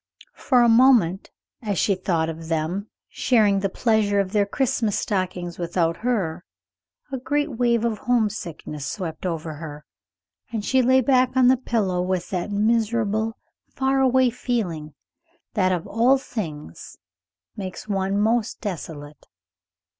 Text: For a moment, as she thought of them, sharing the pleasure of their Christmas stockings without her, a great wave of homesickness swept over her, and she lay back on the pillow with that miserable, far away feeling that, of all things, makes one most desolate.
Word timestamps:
For 0.37 0.63
a 0.63 0.67
moment, 0.67 1.29
as 1.61 1.77
she 1.77 1.93
thought 1.93 2.27
of 2.27 2.47
them, 2.47 2.89
sharing 3.07 3.59
the 3.59 3.69
pleasure 3.69 4.19
of 4.19 4.31
their 4.31 4.47
Christmas 4.47 4.97
stockings 4.97 5.59
without 5.59 5.97
her, 5.97 6.43
a 7.11 7.19
great 7.19 7.59
wave 7.59 7.85
of 7.85 7.99
homesickness 7.99 8.83
swept 8.87 9.27
over 9.27 9.57
her, 9.57 9.85
and 10.51 10.65
she 10.65 10.81
lay 10.81 11.01
back 11.01 11.37
on 11.37 11.49
the 11.49 11.55
pillow 11.55 12.01
with 12.01 12.31
that 12.31 12.49
miserable, 12.49 13.37
far 13.69 13.99
away 13.99 14.31
feeling 14.31 14.95
that, 15.53 15.71
of 15.71 15.85
all 15.85 16.17
things, 16.17 16.97
makes 17.55 17.87
one 17.87 18.17
most 18.17 18.59
desolate. 18.59 19.27